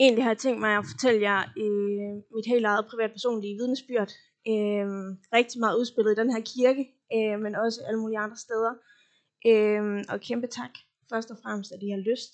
[0.00, 4.10] egentlig har jeg tænkt mig at fortælle jer øh, mit helt eget privat personlige vidnesbyrd.
[4.52, 4.86] Øh,
[5.38, 6.84] rigtig meget udspillet i den her kirke,
[7.14, 8.72] øh, men også alle mulige andre steder.
[9.46, 10.70] Øh, og kæmpe tak
[11.10, 12.32] først og fremmest, at I har lyst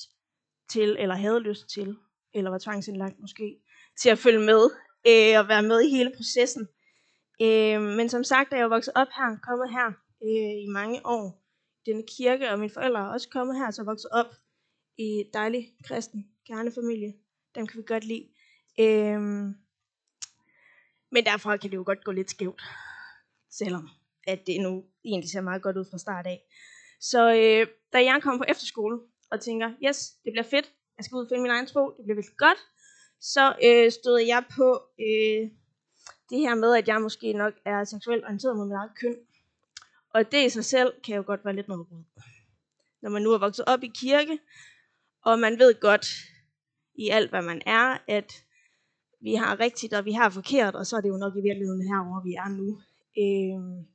[0.73, 1.97] til, eller havde lyst til,
[2.35, 3.57] eller var tvangsindlagt måske,
[4.01, 4.63] til at følge med
[5.11, 6.69] øh, og være med i hele processen.
[7.43, 9.89] Øh, men som sagt da jeg vokset op her, kommet her
[10.27, 11.25] øh, i mange år
[11.81, 14.31] i denne kirke, og mine forældre er også kommet her, så vokset op
[14.99, 17.13] i dejlig kristen kernefamilie.
[17.55, 18.29] Dem kan vi godt lide.
[18.81, 19.55] Øhm,
[21.11, 22.63] men derfra kan det jo godt gå lidt skævt,
[23.51, 23.89] selvom
[24.27, 26.41] at det nu egentlig ser meget godt ud fra start af.
[27.01, 31.17] Så øh, da jeg kom på efterskole og tænker, yes, det bliver fedt, jeg skal
[31.17, 32.59] ud og finde min egen sprog, det bliver virkelig godt,
[33.21, 35.51] så øh, stod jeg på øh,
[36.31, 39.17] det her med, at jeg måske nok er seksuelt orienteret mod mit eget køn.
[40.15, 42.05] Og det i sig selv kan jo godt være lidt noget brud.
[43.03, 44.39] Når man nu er vokset op i kirke,
[45.25, 46.07] og man ved godt
[46.95, 48.45] i alt, hvad man er, at
[49.21, 51.89] vi har rigtigt, og vi har forkert, og så er det jo nok i virkeligheden
[51.89, 52.81] herover vi er nu.
[53.23, 53.87] Øh,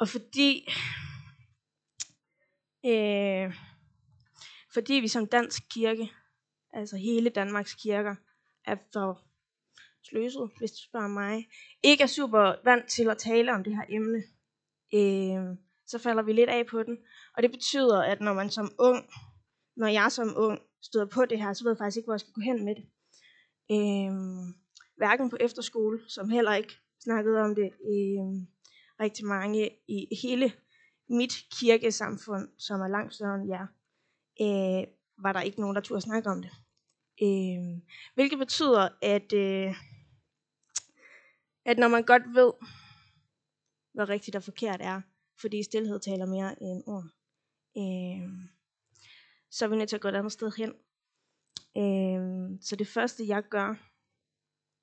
[0.00, 0.68] og fordi,
[2.86, 3.54] øh,
[4.74, 6.12] fordi vi som dansk kirke,
[6.72, 8.14] altså hele Danmarks kirker,
[8.64, 9.20] er for
[10.02, 11.48] sløset, hvis du spørger mig,
[11.82, 14.22] ikke er super vant til at tale om det her emne,
[14.94, 16.98] øh, så falder vi lidt af på den.
[17.36, 19.10] Og det betyder, at når man som ung,
[19.76, 22.20] når jeg som ung støder på det her, så ved jeg faktisk ikke, hvor jeg
[22.20, 22.84] skal gå hen med det.
[23.70, 24.54] Øhm,
[24.96, 27.70] hverken på efterskole, som heller ikke snakkede om det.
[27.92, 28.46] øhm,
[29.00, 30.52] rigtig mange i hele
[31.08, 33.66] mit kirkesamfund, som er langt større end jer,
[34.40, 34.86] øh,
[35.22, 36.50] var der ikke nogen, der turde snakke om det.
[37.22, 37.82] Øh,
[38.14, 39.74] hvilket betyder, at, øh,
[41.64, 42.52] at når man godt ved,
[43.94, 45.00] hvad rigtigt og forkert er,
[45.40, 47.04] fordi stillhed taler mere end ord,
[47.76, 48.28] øh,
[49.50, 50.72] så er vi nødt til at gå et andet sted hen.
[51.76, 53.74] Øh, så det første, jeg gør,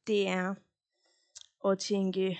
[0.07, 0.55] det er
[1.65, 2.39] at tænke,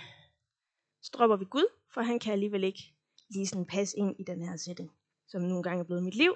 [1.02, 2.84] så dropper vi Gud, for han kan alligevel ikke
[3.30, 4.92] lige sådan passe ind i den her sætning,
[5.28, 6.36] som nogle gange er blevet mit liv.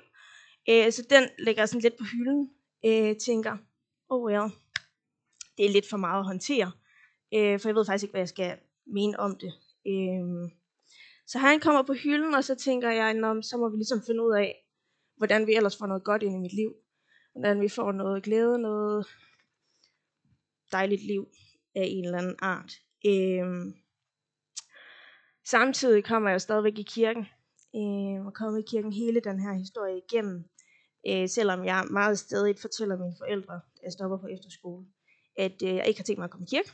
[0.69, 2.53] Øh, så den lægger sådan lidt på hylden,
[2.85, 3.57] øh, tænker,
[4.09, 4.51] oh well,
[5.57, 6.71] det er lidt for meget at håndtere,
[7.33, 9.53] øh, for jeg ved faktisk ikke, hvad jeg skal mene om det.
[9.87, 10.51] Øh,
[11.27, 14.23] så han kommer på hylden, og så tænker jeg, Nå, så må vi ligesom finde
[14.23, 14.68] ud af,
[15.19, 16.71] hvordan vi ellers får noget godt ind i mit liv.
[17.33, 19.07] Hvordan vi får noget glæde, noget
[20.71, 21.27] dejligt liv
[21.75, 22.71] af en eller anden art.
[23.05, 23.73] Øhm,
[25.49, 27.25] Samtidig kommer jeg stadigvæk i kirken,
[27.75, 30.45] øh, og kommer i kirken hele den her historie igennem,
[31.07, 34.85] øh, selvom jeg meget stadig fortæller mine forældre, at jeg stopper på efterskole,
[35.37, 36.71] at øh, jeg ikke har tænkt mig at komme i kirke.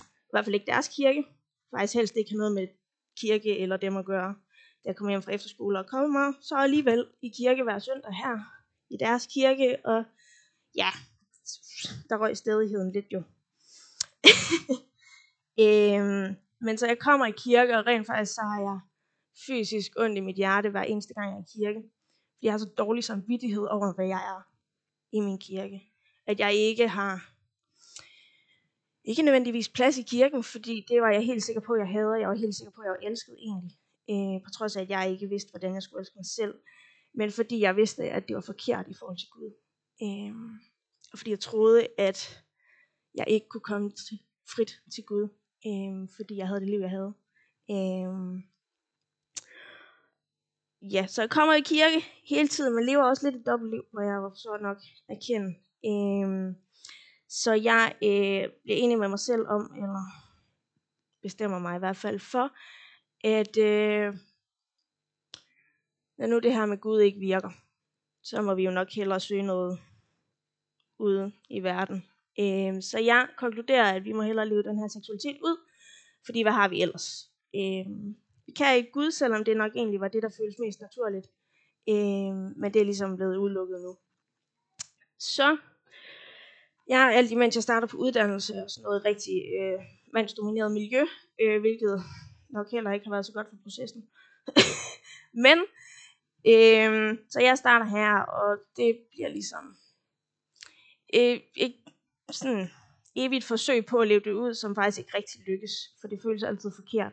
[0.00, 1.24] I hvert fald ikke deres kirke.
[1.74, 2.68] Faktisk helst ikke har noget med
[3.20, 4.34] kirke eller dem at gøre.
[4.84, 8.38] Da jeg kommer hjem fra efterskole og kommer så alligevel i kirke hver søndag her
[8.90, 10.04] i deres kirke, og
[10.76, 10.88] ja,
[12.08, 13.22] der røg stedigheden lidt jo.
[15.64, 18.80] øhm, men så jeg kommer i kirke, og rent faktisk så har jeg
[19.46, 21.80] fysisk ondt i mit hjerte hver eneste gang jeg er i kirke.
[22.34, 24.42] Fordi jeg har så dårlig samvittighed over, hvad jeg er
[25.16, 25.82] i min kirke.
[26.26, 27.32] At jeg ikke har
[29.04, 32.20] ikke nødvendigvis plads i kirken, fordi det var jeg helt sikker på, at jeg havde.
[32.20, 33.76] Jeg var helt sikker på, at jeg var elsket egentlig.
[34.10, 36.54] Øh, på trods af, at jeg ikke vidste, hvordan jeg skulle elske mig selv.
[37.14, 39.50] Men fordi jeg vidste, at det var forkert i forhold til Gud.
[40.02, 40.34] Øh,
[41.12, 42.44] og fordi jeg troede, at
[43.14, 44.18] jeg ikke kunne komme til,
[44.54, 45.28] frit til Gud
[45.66, 47.14] øh, fordi jeg havde det liv, jeg havde.
[47.70, 48.14] Øh,
[50.92, 54.02] ja, så jeg kommer i kirke hele tiden, men lever også lidt et dobbeltliv, hvor
[54.02, 55.50] jeg var så nok erkende.
[55.90, 56.54] Øh,
[57.28, 60.04] så jeg øh, bliver enig med mig selv om, eller
[61.22, 62.52] bestemmer mig i hvert fald for,
[63.24, 64.14] at øh,
[66.18, 67.50] når nu det her med Gud ikke virker,
[68.22, 69.78] så må vi jo nok hellere søge noget
[70.98, 72.04] ude i verden.
[72.40, 75.56] Øh, så jeg konkluderer, at vi må hellere leve den her seksualitet ud,
[76.26, 77.30] fordi hvad har vi ellers?
[77.54, 77.86] Øh,
[78.46, 81.26] vi kan ikke Gud, selvom det nok egentlig var det, der føles mest naturligt.
[81.88, 83.96] Øh, men det er ligesom blevet udelukket nu.
[85.18, 85.56] Så,
[86.88, 89.80] jeg er alt imens jeg starter på uddannelse og sådan noget rigtig øh,
[90.12, 91.04] mandsdomineret miljø,
[91.40, 92.02] øh, hvilket
[92.52, 94.02] nok heller ikke har været så godt for processen.
[95.46, 95.58] men,
[96.52, 99.76] øh, så jeg starter her, og det bliver ligesom
[101.14, 101.74] øh, et
[102.30, 102.68] sådan
[103.16, 106.42] evigt forsøg på at leve det ud, som faktisk ikke rigtig lykkes, for det føles
[106.42, 107.12] altid forkert.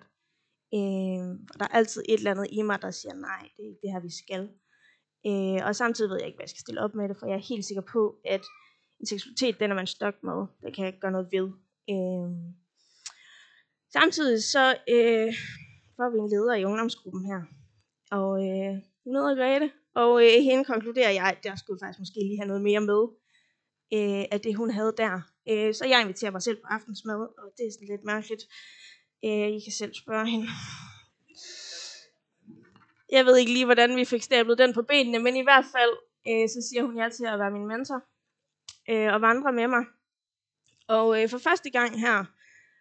[0.73, 3.81] Øh, der er altid et eller andet i mig, der siger, nej, det er ikke
[3.83, 4.43] det her, vi skal.
[5.29, 7.35] Øh, og samtidig ved jeg ikke, hvad jeg skal stille op med det, for jeg
[7.35, 8.43] er helt sikker på, at
[8.99, 11.47] en seksualitet, den er man stok med, det kan jeg gøre noget ved.
[11.93, 12.29] Øh,
[13.93, 15.33] samtidig så øh,
[15.97, 17.41] får vi en leder i ungdomsgruppen her,
[18.11, 22.19] og øh, hun hedder Grete, og øh, hende konkluderer jeg, at jeg skulle faktisk måske
[22.19, 23.01] lige have noget mere med
[23.93, 25.21] øh, af det, hun havde der.
[25.49, 28.43] Øh, så jeg inviterer mig selv på aftensmad, og det er sådan lidt mærkeligt.
[29.25, 30.47] Øh, I kan selv spørge hende.
[33.11, 35.93] Jeg ved ikke lige, hvordan vi fik stablet den på benene, men i hvert fald,
[36.29, 37.99] øh, så siger hun ja til at være min mentor
[38.89, 39.85] øh, og vandre med mig.
[40.87, 42.25] Og øh, for første gang her,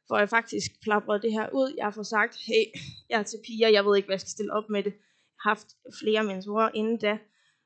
[0.09, 2.65] hvor jeg faktisk klaprede det her ud, jeg får sagt, hey,
[3.11, 4.93] jeg er til piger, jeg ved ikke, hvad jeg skal stille op med det.
[4.93, 5.69] Jeg har haft
[6.03, 7.19] flere mentorer inden da,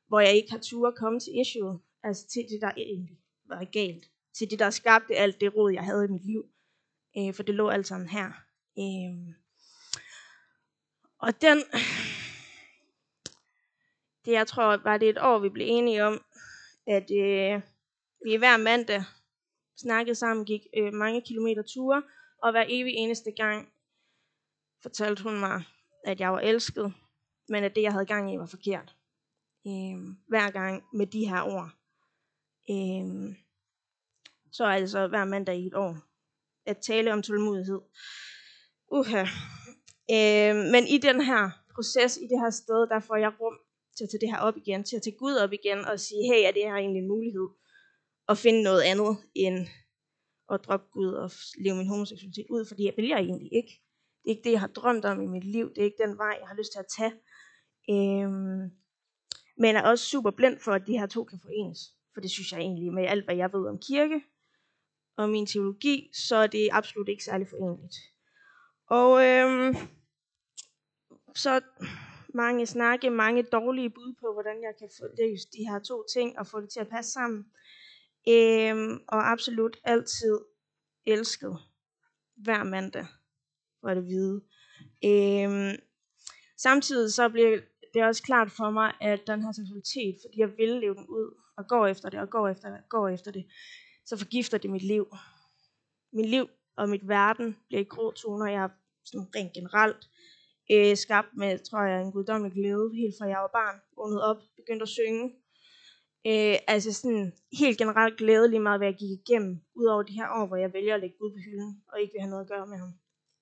[0.07, 3.63] hvor jeg ikke har tur at komme til issue, altså til det, der egentlig var
[3.63, 4.05] galt,
[4.37, 6.45] til det, der skabte alt det råd, jeg havde i mit liv.
[7.17, 8.27] Øh, for det lå alt sammen her.
[8.79, 9.35] Øh,
[11.19, 11.57] og den,
[14.25, 16.23] det jeg tror, var det et år, vi blev enige om,
[16.87, 17.61] at øh,
[18.25, 19.03] vi hver mandag
[19.77, 22.03] snakkede sammen, gik øh, mange kilometer ture,
[22.43, 23.69] og hver evig eneste gang
[24.81, 25.63] fortalte hun mig,
[26.05, 26.93] at jeg var elsket,
[27.49, 28.95] men at det, jeg havde gang i, var forkert.
[29.67, 29.97] Øh,
[30.27, 31.69] hver gang med de her ord.
[32.69, 33.35] Øh,
[34.51, 35.97] så er det så hver mandag i et år.
[36.65, 37.81] At tale om tålmodighed.
[38.91, 39.21] Uha.
[40.15, 43.57] Øh, men i den her proces, i det her sted, der får jeg rum
[43.97, 46.33] til at tage det her op igen, til at tage Gud op igen og sige,
[46.33, 47.47] hey, er det her egentlig en mulighed?
[48.29, 49.67] At finde noget andet end
[50.53, 53.81] at droppe Gud og leve min homoseksualitet ud, fordi jeg vælger egentlig ikke.
[54.23, 55.69] Det er ikke det, jeg har drømt om i mit liv.
[55.69, 57.13] Det er ikke den vej, jeg har lyst til at tage.
[57.89, 58.71] Øhm,
[59.57, 61.79] men er også super blind for, at de her to kan forenes.
[62.13, 64.21] For det synes jeg egentlig, med alt hvad jeg ved om kirke
[65.17, 67.95] og min teologi, så er det absolut ikke særlig forenligt.
[68.89, 69.75] Og øhm,
[71.35, 71.61] så
[72.33, 76.39] mange snakke, mange dårlige bud på, hvordan jeg kan få løst de her to ting
[76.39, 77.45] og få det til at passe sammen.
[78.29, 80.39] Øhm, og absolut altid
[81.05, 81.57] elsket
[82.35, 83.05] hver mandag,
[83.81, 84.41] for det vide.
[85.05, 85.75] Øhm,
[86.57, 87.59] samtidig så bliver
[87.93, 91.41] det også klart for mig, at den her seksualitet, fordi jeg vil leve den ud,
[91.57, 93.45] og går efter det, og går efter det, og går efter det,
[94.05, 95.05] så forgifter det mit liv.
[96.13, 98.69] Mit liv og mit verden bliver i grå toner, jeg er
[99.05, 100.09] sådan rent generelt
[100.71, 104.37] øh, skabt med, tror jeg, en guddommelig glæde, helt fra jeg var barn, vågnede op,
[104.55, 105.42] begyndte at synge.
[106.27, 110.29] Øh, altså sådan helt generelt glæde lige meget, hvad jeg gik igennem, udover de her
[110.29, 112.49] år, hvor jeg vælger at lægge Gud på hylden, og ikke vil have noget at
[112.49, 112.93] gøre med ham.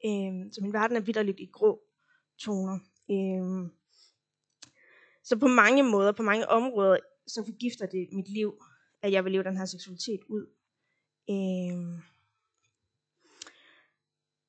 [0.06, 1.81] Øh, så min verden er vidderligt i grå
[2.39, 2.80] toner.
[3.12, 3.69] Øh,
[5.24, 6.98] så på mange måder, på mange områder,
[7.28, 8.63] så forgifter det mit liv,
[9.01, 10.45] at jeg vil leve den her seksualitet ud.
[11.30, 12.01] Øh,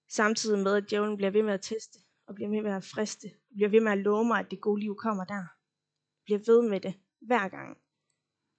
[0.09, 3.31] samtidig med, at djævlen bliver ved med at teste, og bliver ved med at friste,
[3.55, 5.45] bliver ved med at love mig, at det gode liv kommer der.
[6.25, 7.82] Bliver ved med det hver gang.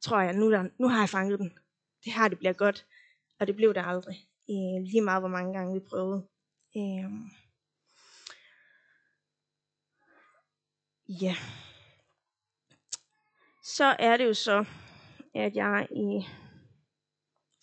[0.04, 1.54] Tror jeg, nu, der, nu har jeg fanget den.
[2.06, 2.86] Det her, det bliver godt.
[3.40, 4.16] Og det blev det aldrig.
[4.50, 6.28] Øh, lige meget, hvor mange gange vi prøvede.
[6.78, 7.12] Øh,
[11.22, 11.36] ja.
[13.64, 14.66] Så er det jo så,
[15.36, 16.26] at jeg i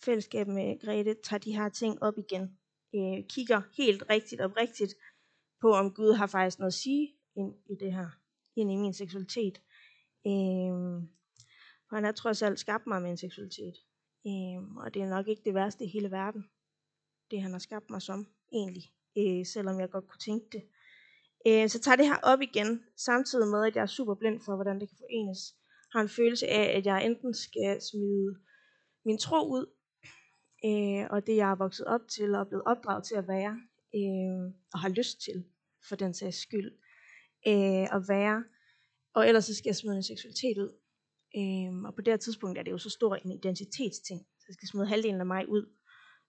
[0.05, 2.57] fællesskab med Grete tager de her ting op igen.
[2.95, 4.93] Øh, kigger helt rigtigt og rigtigt
[5.61, 8.09] på, om Gud har faktisk noget at sige ind i det her,
[8.55, 9.61] ind i min seksualitet.
[10.27, 11.03] Øh,
[11.91, 13.75] for han har trods alt skabt mig med en seksualitet.
[14.27, 16.43] Øhm, og det er nok ikke det værste i hele verden,
[17.31, 18.83] det han har skabt mig som, egentlig.
[19.17, 20.63] Øh, selvom jeg godt kunne tænke det.
[21.47, 24.55] Øh, så tager det her op igen, samtidig med, at jeg er super blind for,
[24.55, 25.55] hvordan det kan forenes.
[25.93, 28.35] Har en følelse af, at jeg enten skal smide
[29.05, 29.65] min tro ud,
[30.65, 33.53] øh, og det jeg er vokset op til og blevet opdraget til at være,
[33.95, 35.45] øh, og har lyst til,
[35.89, 36.71] for den sags skyld,
[37.47, 38.43] øh, at være.
[39.13, 40.80] Og ellers så skal jeg smide min seksualitet ud.
[41.37, 44.19] Øh, og på det her tidspunkt er det jo så stor en identitetsting.
[44.39, 45.69] Så jeg skal smide halvdelen af mig ud,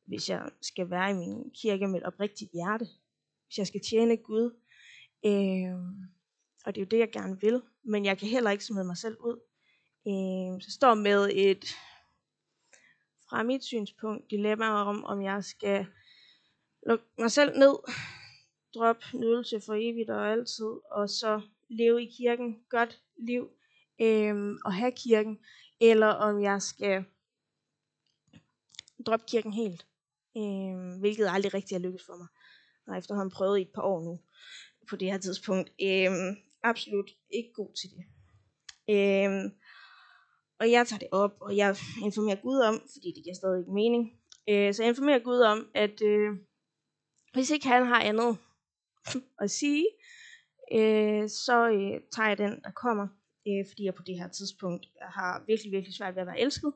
[0.06, 2.86] hvis jeg skal være i min kirke med et oprigtigt hjerte.
[3.46, 4.56] Hvis jeg skal tjene Gud.
[5.24, 5.96] Øhm,
[6.64, 7.62] og det er jo det, jeg gerne vil.
[7.84, 9.40] Men jeg kan heller ikke smide mig selv ud.
[10.06, 11.64] Øhm, så står med et,
[13.28, 15.86] fra mit synspunkt, dilemma om, om jeg skal
[16.86, 17.76] lukke mig selv ned,
[18.74, 23.50] drop nydelse for evigt og altid, og så leve i kirken, godt liv,
[24.00, 25.38] øh, og have kirken,
[25.80, 27.04] eller om jeg skal
[29.06, 29.86] droppe kirken helt,
[30.36, 32.28] øh, hvilket aldrig rigtig har lykkes for mig.
[32.86, 34.20] Jeg har efterhånden prøvet i et par år nu,
[34.90, 35.72] på det her tidspunkt.
[35.82, 36.10] Øh,
[36.62, 38.04] absolut ikke god til det.
[38.94, 39.50] Øh,
[40.60, 43.72] og jeg tager det op, og jeg informerer Gud om, fordi det giver stadig ikke
[43.72, 44.12] mening,
[44.48, 46.30] øh, så jeg informerer Gud om, at øh,
[47.32, 48.38] hvis ikke han har andet
[49.40, 49.86] at sige,
[50.72, 53.08] øh, så øh, tager jeg den, der kommer,
[53.48, 56.72] øh, fordi jeg på det her tidspunkt har virkelig, virkelig svært ved at være elsket,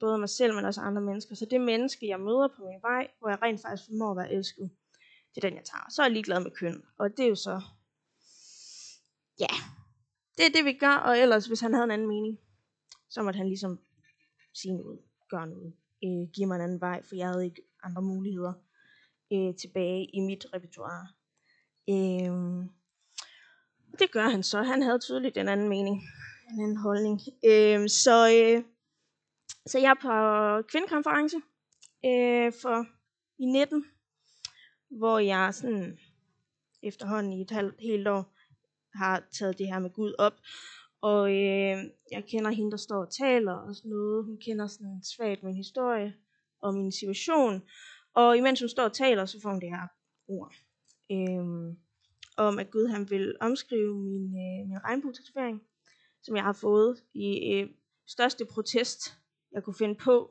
[0.00, 1.34] både mig selv, men også andre mennesker.
[1.34, 4.32] Så det menneske, jeg møder på min vej, hvor jeg rent faktisk formår at være
[4.32, 4.70] elsket,
[5.34, 5.90] det er den, jeg tager.
[5.90, 7.62] Så er jeg ligeglad med køn, og det er jo så,
[9.40, 9.54] ja,
[10.36, 12.38] det er det, vi gør, og ellers, hvis han havde en anden mening,
[13.10, 13.80] så måtte han ligesom
[14.54, 14.98] sige noget.
[15.30, 15.72] gør noget.
[16.04, 18.52] Øh, give mig en anden vej, for jeg havde ikke andre muligheder
[19.32, 21.06] øh, tilbage i mit repertoire.
[21.88, 22.66] Øh,
[23.98, 24.62] det gør han så.
[24.62, 26.02] Han havde tydeligt en anden mening,
[26.50, 27.20] en anden holdning.
[27.44, 28.64] Øh, så, øh,
[29.66, 30.12] så jeg er på
[30.68, 31.36] kvindekonference
[32.04, 32.86] øh, for
[33.38, 33.84] i 19,
[34.90, 35.98] hvor jeg sådan
[36.82, 38.34] efterhånden i et halvt helt år
[38.94, 40.34] har taget det her med Gud op.
[41.00, 41.76] Og øh,
[42.12, 44.24] jeg kender hende, der står og taler og sådan noget.
[44.24, 46.14] Hun kender sådan svagt min historie
[46.62, 47.62] og min situation.
[48.14, 49.86] Og imens hun står og taler, så får hun det her
[50.28, 50.54] ord.
[51.10, 51.76] Øh,
[52.38, 55.62] om at Gud han vil omskrive min, øh, min regnbue-tatovering,
[56.22, 57.68] som jeg har fået i øh,
[58.06, 59.18] største protest,
[59.52, 60.30] jeg kunne finde på,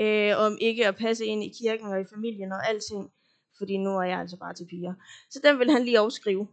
[0.00, 3.12] øh, om ikke at passe ind i kirken og i familien og alting,
[3.58, 4.94] fordi nu er jeg altså bare til piger.
[5.30, 6.48] Så den vil han lige overskrive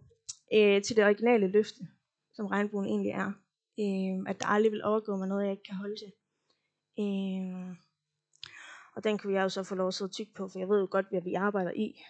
[0.54, 1.88] øh, til det originale løfte,
[2.34, 3.32] som regnbuen egentlig er.
[3.80, 6.12] Øh, at der aldrig vil overgå mig noget, jeg ikke kan holde til.
[7.00, 7.76] Øh,
[8.96, 10.80] og den kan jeg jo så få lov at sidde tyk på, for jeg ved
[10.80, 12.02] jo godt, hvad vi arbejder i.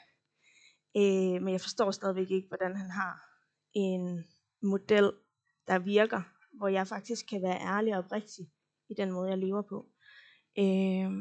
[0.97, 3.13] Øh, men jeg forstår stadigvæk ikke, hvordan han har
[3.73, 4.25] en
[4.61, 5.11] model,
[5.67, 6.21] der virker,
[6.57, 8.45] hvor jeg faktisk kan være ærlig og oprigtig
[8.89, 9.85] i den måde, jeg lever på.
[10.59, 11.11] Øh,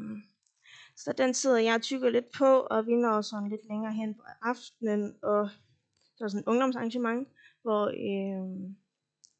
[0.95, 4.15] så den sidder jeg og tykker lidt på, og vi når sådan lidt længere hen
[4.15, 5.49] på aftenen, og
[6.15, 7.27] så er sådan et ungdomsarrangement,
[7.61, 8.71] hvor, øh,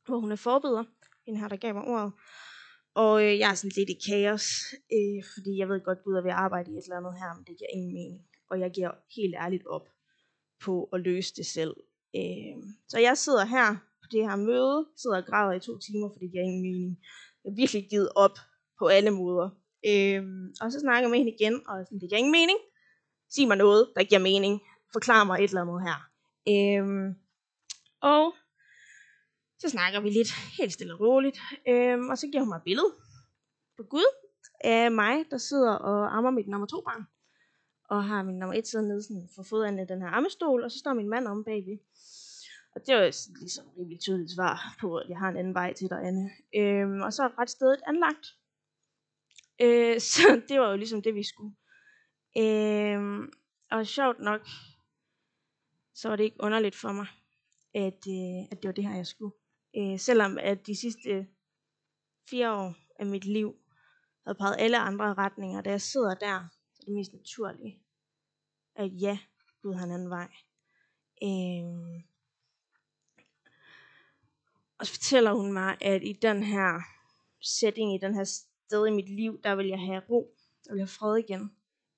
[0.05, 0.83] hvor hun er forbeder,
[1.25, 2.13] hende her, der gav mig ordet.
[2.93, 4.45] Og øh, jeg er sådan lidt i kaos,
[4.95, 7.36] øh, fordi jeg ved godt, Gud er ved at arbejde i et eller andet her,
[7.36, 8.27] men det giver ingen mening.
[8.50, 9.88] Og jeg giver helt ærligt op
[10.61, 11.75] på at løse det selv.
[12.15, 16.09] Øh, så jeg sidder her på det her møde, sidder og græder i to timer,
[16.09, 16.99] for det giver ingen mening.
[17.43, 18.37] Jeg har virkelig givet op
[18.79, 19.49] på alle måder.
[19.85, 20.23] Øh,
[20.61, 22.59] og så snakker jeg med hende igen, og sådan, det giver ingen mening.
[23.29, 24.61] Sig mig noget, der giver mening.
[24.93, 25.97] Forklar mig et eller andet her.
[26.53, 27.15] Øh,
[28.01, 28.33] og
[29.59, 31.39] så snakker vi lidt helt stille og roligt.
[31.67, 32.91] Øh, og så giver hun mig et billede
[33.77, 34.09] på Gud
[34.63, 37.03] af mig, der sidder og ammer mit nummer to barn
[37.89, 40.72] og har min nummer et siddet nede sådan for foden af den her armestol, og
[40.72, 41.77] så står min mand om bagved.
[42.75, 43.01] Og det var
[43.39, 46.29] ligesom et rimelig tydeligt svar på, at jeg har en anden vej til dig, Anne.
[46.55, 48.25] Øhm, og så er ret stedet anlagt.
[49.62, 51.55] Øh, så det var jo ligesom det, vi skulle.
[52.38, 53.31] Øhm,
[53.72, 54.41] og sjovt nok,
[55.96, 57.08] så var det ikke underligt for mig,
[57.74, 59.36] at, øh, at det var det her, jeg skulle.
[59.77, 61.27] Øh, selvom at de sidste
[62.29, 63.55] fire år af mit liv
[64.25, 66.58] havde peget alle andre retninger, da jeg sidder der
[66.89, 67.79] det mest naturlige,
[68.75, 69.19] at ja,
[69.62, 70.29] Gud har en anden vej.
[71.24, 72.03] Øhm,
[74.77, 76.81] og så fortæller hun mig, at i den her
[77.41, 80.77] setting, i den her sted i mit liv, der vil jeg have ro, der vil
[80.77, 81.51] jeg have fred igen.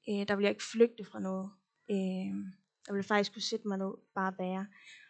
[0.10, 1.52] Øh, der vil jeg ikke flygte fra noget.
[1.92, 2.34] Øh,
[2.86, 4.68] der vil jeg faktisk kunne sætte mig ned, bare være.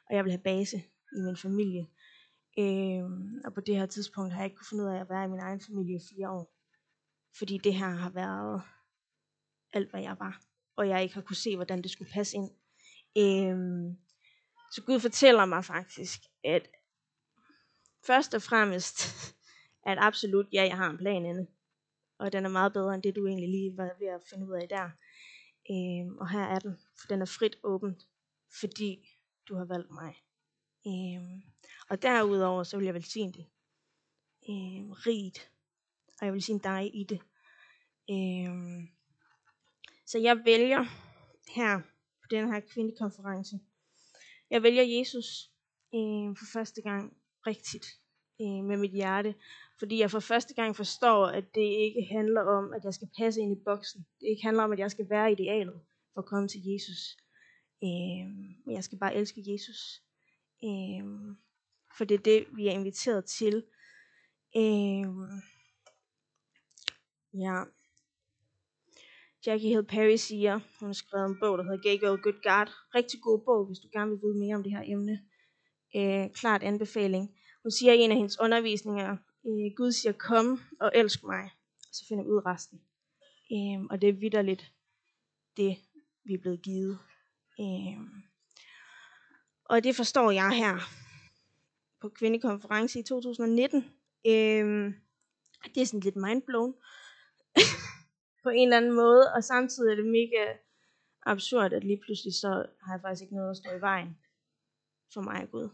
[0.09, 0.77] Og jeg vil have base
[1.17, 1.87] i min familie.
[2.59, 3.03] Øh,
[3.45, 5.27] og på det her tidspunkt har jeg ikke kunne finde ud af at være i
[5.27, 6.53] min egen familie i fire år.
[7.37, 8.61] Fordi det her har været
[9.73, 10.41] alt, hvad jeg var.
[10.75, 12.51] Og jeg ikke har kunne se, hvordan det skulle passe ind.
[13.17, 13.97] Øhm,
[14.71, 16.69] så Gud fortæller mig faktisk, at
[18.05, 18.97] først og fremmest,
[19.89, 21.47] at absolut, ja, jeg har en plan inde.
[22.19, 24.53] Og den er meget bedre, end det du egentlig lige var ved at finde ud
[24.53, 24.89] af der.
[25.71, 28.01] Øhm, og her er den, for den er frit åben,
[28.59, 29.07] fordi
[29.49, 30.15] du har valgt mig.
[30.87, 31.41] Øhm,
[31.89, 33.45] og derudover, så vil jeg velsigne det.
[34.49, 35.51] Øhm, rigt.
[36.19, 37.21] Og jeg vil sige dig i det.
[38.09, 38.89] Øhm,
[40.11, 40.83] så jeg vælger
[41.55, 41.79] her
[42.21, 43.59] på den her kvindekonference,
[44.49, 45.27] jeg vælger Jesus
[45.95, 47.85] øh, for første gang rigtigt
[48.41, 49.35] øh, med mit hjerte,
[49.79, 53.41] fordi jeg for første gang forstår, at det ikke handler om, at jeg skal passe
[53.41, 54.05] ind i boksen.
[54.19, 55.81] Det ikke handler om, at jeg skal være idealet
[56.13, 57.17] for at komme til Jesus.
[57.83, 58.25] Øh,
[58.65, 60.01] men jeg skal bare elske Jesus.
[60.63, 61.03] Øh,
[61.97, 63.63] for det er det, vi er inviteret til.
[64.55, 65.05] Øh,
[67.33, 67.63] ja.
[69.45, 72.73] Jackie Hill Perry siger, hun har skrevet en bog, der hedder Gay Girl Good God.
[72.95, 75.19] Rigtig god bog, hvis du gerne vil vide mere om det her emne.
[75.95, 77.35] Øh, klart anbefaling.
[77.63, 79.17] Hun siger i en af hendes undervisninger,
[79.47, 81.43] øh, Gud siger, kom og elsk mig.
[81.89, 82.81] Og så finder vi ud resten.
[83.51, 84.71] Øh, og det er vidderligt
[85.57, 85.77] det,
[86.23, 86.99] vi er blevet givet.
[87.59, 87.97] Øh,
[89.65, 90.77] og det forstår jeg her
[92.01, 93.85] på kvindekonference i 2019.
[94.25, 94.93] Øh,
[95.75, 96.73] det er sådan lidt mindblown
[98.43, 100.53] på en eller anden måde, og samtidig er det mega
[101.25, 104.17] absurd, at lige pludselig så har jeg faktisk ikke noget at stå i vejen
[105.13, 105.69] for mig og Gud,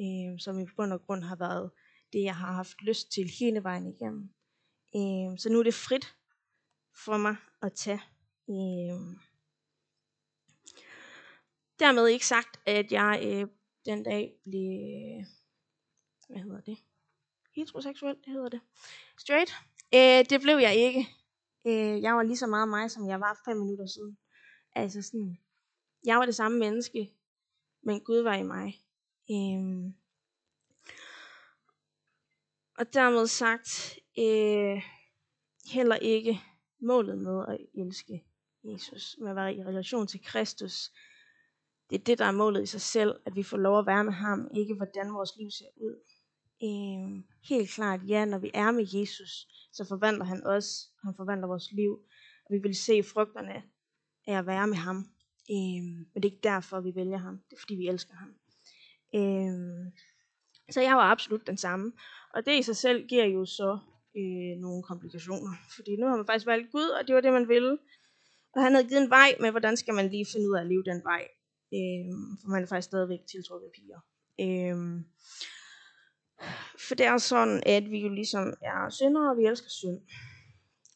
[0.00, 1.70] øh, som i bund og grund har været
[2.12, 4.30] det, jeg har haft lyst til hele vejen igennem.
[4.96, 6.14] Øh, så nu er det frit
[7.04, 8.02] for mig at tage.
[8.48, 9.16] Øh,
[11.78, 13.48] dermed ikke sagt, at jeg øh,
[13.86, 15.24] den dag blev,
[16.28, 16.78] hvad hedder det,
[17.56, 18.60] heteroseksuel, det hedder det,
[19.18, 19.52] straight.
[19.94, 21.08] Øh, det blev jeg ikke.
[21.66, 24.18] Øh, jeg var lige så meget mig, som jeg var fem minutter siden.
[24.72, 25.38] Altså sådan,
[26.04, 27.12] jeg var det samme menneske,
[27.82, 28.80] men Gud var i mig.
[29.30, 29.92] Øh,
[32.78, 34.82] og dermed sagt, øh,
[35.72, 36.40] heller ikke
[36.80, 38.24] målet med at elske
[38.64, 40.92] Jesus, med at være i relation til Kristus.
[41.90, 44.04] Det er det, der er målet i sig selv, at vi får lov at være
[44.04, 45.96] med ham, ikke hvordan vores liv ser ud.
[46.62, 51.46] Øh, helt klart, ja, når vi er med Jesus, så forvandler han os, han forvandler
[51.46, 51.92] vores liv,
[52.46, 53.62] og vi vil se frugterne
[54.26, 54.96] af at være med ham.
[55.50, 58.30] Øh, men det er ikke derfor, vi vælger ham, det er fordi, vi elsker ham.
[59.14, 59.92] Øh,
[60.70, 61.92] så jeg var absolut den samme.
[62.34, 63.78] Og det i sig selv giver jo så
[64.16, 65.52] øh, nogle komplikationer.
[65.76, 67.78] Fordi nu har man faktisk valgt Gud, og det var det, man ville.
[68.54, 70.66] Og han havde givet en vej med, hvordan skal man lige finde ud af at
[70.66, 71.22] leve den vej.
[71.74, 74.00] Øh, for man er faktisk stadigvæk tiltrukket af piger.
[74.40, 74.76] Øh,
[76.88, 80.00] for det er sådan, at vi jo ligesom er syndere, og vi elsker synd.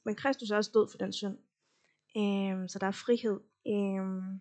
[0.04, 1.38] Men Kristus er også død for den synd.
[2.16, 3.40] Øhm, så der er frihed.
[3.66, 4.40] Øhm,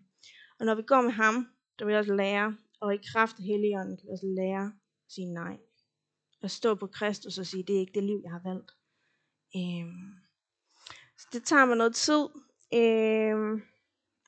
[0.58, 3.44] og når vi går med ham, der vil vi også lære, og i kraft af
[3.44, 4.64] Helligånden kan vi også lære
[5.06, 5.56] at sige nej.
[6.42, 8.70] At stå på Kristus og sige, det er ikke det liv, jeg har valgt.
[9.56, 10.14] Øhm,
[11.18, 12.24] så det tager mig noget tid.
[12.74, 13.62] Øhm,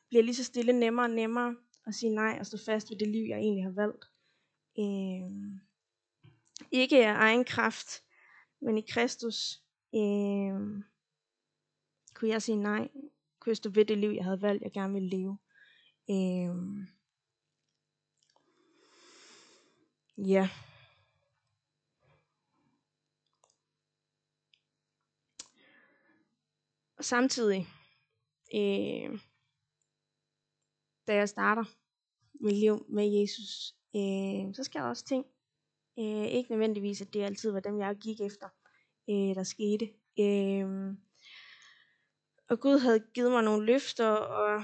[0.08, 3.08] bliver lige så stille nemmere og nemmere at sige nej og stå fast ved det
[3.08, 4.04] liv, jeg egentlig har valgt.
[4.78, 5.60] Øhm,
[6.70, 8.04] ikke af egen kraft,
[8.60, 9.62] men i Kristus
[9.94, 10.84] øh,
[12.14, 12.88] kunne jeg sige nej.
[13.40, 15.38] Kunne jeg stå ved det liv, jeg havde valgt, jeg gerne ville leve.
[16.10, 16.86] Øh,
[20.28, 20.48] ja.
[26.96, 27.66] Og samtidig,
[28.54, 29.20] øh,
[31.06, 31.64] da jeg starter
[32.40, 35.26] mit liv med Jesus, øh, så sker der også ting.
[35.98, 38.48] Øh, ikke nødvendigvis, at det altid var dem, jeg gik efter,
[39.10, 39.88] øh, der skete.
[40.18, 40.94] Øh,
[42.48, 44.62] og Gud havde givet mig nogle løfter, og,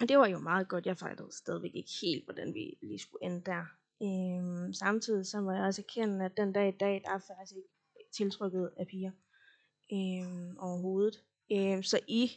[0.00, 0.86] og det var jo meget godt.
[0.86, 3.64] Jeg fejlede stadigvæk ikke helt, hvordan vi lige skulle ende der.
[4.02, 7.56] Øh, samtidig så må jeg også erkende, at den dag i dag, der er faktisk
[7.56, 7.68] ikke
[8.12, 9.10] tiltrykket af piger
[9.92, 11.22] øh, overhovedet.
[11.52, 12.30] Øh, så i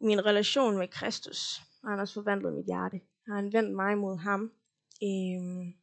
[0.00, 3.00] min relation med Kristus har han også forvandlet mit hjerte.
[3.26, 4.52] Har han vendt mig mod ham.
[5.02, 5.79] Øh,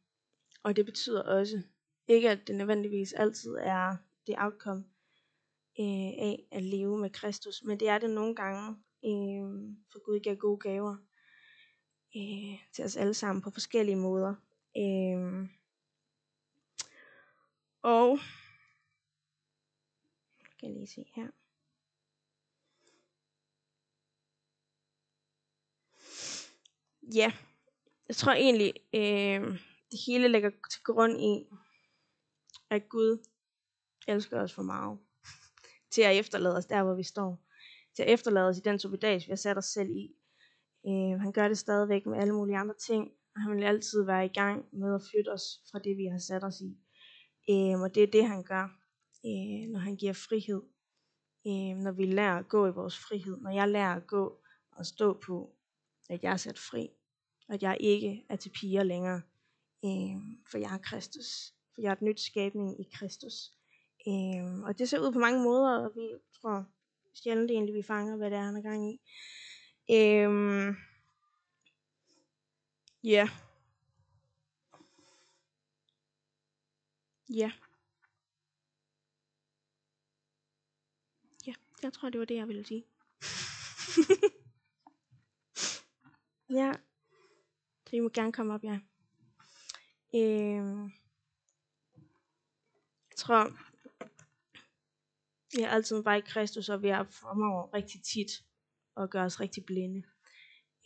[0.68, 1.62] og det betyder også,
[2.08, 4.84] ikke at det nødvendigvis altid er det outcome
[5.80, 8.68] øh, af at leve med Kristus, men det er det nogle gange,
[9.04, 10.96] øh, for Gud giver gode gaver
[12.16, 14.34] øh, til os alle sammen på forskellige måder.
[14.76, 15.48] Øh,
[17.82, 18.18] og
[20.60, 21.28] kan jeg lige se her.
[27.14, 27.32] Ja,
[28.08, 31.46] jeg tror egentlig, øh, det hele ligger til grund i,
[32.70, 33.26] at Gud
[34.08, 34.98] elsker os for meget.
[35.92, 37.44] til at efterlade os der, hvor vi står.
[37.96, 40.14] Til at efterlade os i den subidage, vi har sat os selv i.
[40.86, 44.24] Øh, han gør det stadigvæk med alle mulige andre ting, og han vil altid være
[44.24, 46.78] i gang med at flytte os fra det, vi har sat os i.
[47.50, 48.64] Øh, og det er det, han gør,
[49.26, 50.62] øh, når han giver frihed.
[51.46, 53.36] Øh, når vi lærer at gå i vores frihed.
[53.36, 54.40] Når jeg lærer at gå
[54.72, 55.56] og stå på,
[56.08, 56.88] at jeg er sat fri.
[57.48, 59.22] At jeg ikke er til piger længere
[59.84, 60.16] øh,
[60.50, 61.54] for jeg er Kristus.
[61.74, 63.52] For jeg er et nyt skabning i Kristus.
[64.08, 66.08] Øh, og det ser ud på mange måder, og vi
[66.40, 66.66] tror
[67.14, 69.00] sjældent egentlig, vi fanger, hvad det er, han er gang i.
[69.90, 70.74] Øh,
[73.04, 73.28] ja.
[77.28, 77.52] Ja.
[81.46, 82.84] Ja, jeg tror, det var det, jeg ville sige.
[86.58, 86.72] ja.
[87.86, 88.80] Så I må gerne komme op, ja.
[90.14, 90.90] Øh,
[93.10, 93.52] jeg tror,
[95.56, 98.30] vi har altid været i Kristus, og vi har fremover rigtig tit
[98.96, 100.02] at gøre os rigtig blinde.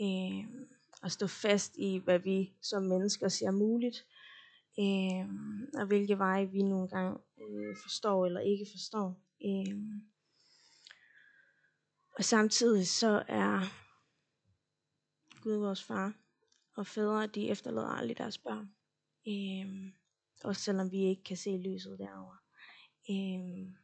[0.00, 0.68] Øh,
[1.02, 4.06] og stå fast i, hvad vi som mennesker ser muligt,
[4.78, 5.28] øh,
[5.80, 9.20] og hvilke veje vi nogle gange øh, forstår eller ikke forstår.
[9.44, 9.76] Øh,
[12.18, 13.60] og samtidig så er
[15.42, 16.14] Gud vores far,
[16.76, 18.74] og fædre, de efterlader aldrig deres børn.
[19.28, 19.92] Øhm,
[20.44, 22.36] også selvom vi ikke kan se lyset derovre.
[23.10, 23.76] Øhm,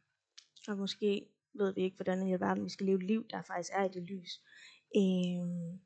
[0.67, 3.71] og måske ved vi ikke, hvordan i verden vi skal leve et liv, der faktisk
[3.73, 4.41] er i det lys.
[4.95, 5.79] Øhm,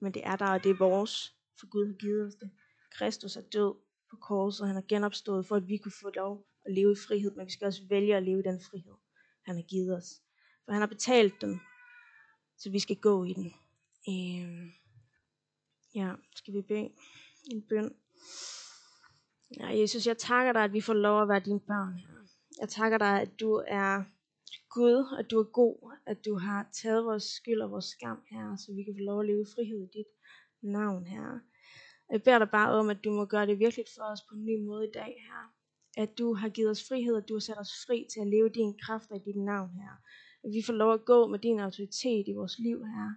[0.00, 2.50] men det er der, og det er vores, for Gud har givet os det.
[2.90, 3.74] Kristus er død
[4.10, 7.30] på korset, han er genopstået, for at vi kunne få lov at leve i frihed,
[7.36, 8.94] men vi skal også vælge at leve i den frihed,
[9.44, 10.22] han har givet os.
[10.64, 11.60] For han har betalt den,
[12.56, 13.52] så vi skal gå i den.
[14.08, 14.72] Øhm,
[15.94, 16.90] ja, skal vi bede
[17.50, 17.94] en bøn.
[19.60, 21.94] Ja, Jesus, jeg takker dig, at vi får lov at være dine børn.
[22.60, 24.04] Jeg takker dig, at du er
[24.70, 28.56] Gud, at du er god, at du har taget vores skyld og vores skam, her,
[28.56, 30.10] så vi kan få lov at leve i frihed i dit
[30.62, 31.38] navn, her.
[32.12, 34.44] Jeg beder dig bare om, at du må gøre det virkelig for os på en
[34.44, 35.42] ny måde i dag, her.
[36.02, 38.48] At du har givet os frihed, at du har sat os fri til at leve
[38.48, 39.94] din kræfter i dit navn, her.
[40.44, 43.10] At vi får lov at gå med din autoritet i vores liv, her.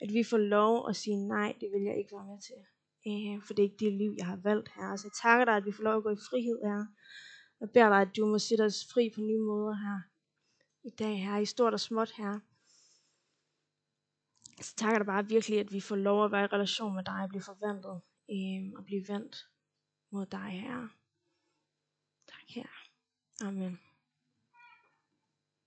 [0.00, 2.60] At vi får lov at sige nej, det vil jeg ikke være med til.
[3.08, 4.96] Øh, for det er ikke det liv, jeg har valgt, her.
[4.96, 6.86] Så jeg takker dig, at vi får lov at gå i frihed, her.
[7.60, 9.98] Jeg beder dig, at du må sætte os fri på nye måder her
[10.84, 12.40] i dag, her i stort og småt, her.
[14.60, 17.22] Så takker dig bare virkelig, at vi får lov at være i relation med dig,
[17.22, 18.00] og blive forvandlet
[18.34, 19.36] øh, og blive vendt
[20.12, 20.88] mod dig, her.
[22.28, 22.68] Tak, her.
[23.46, 23.83] Amen.